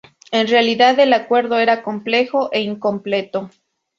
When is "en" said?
0.31-0.47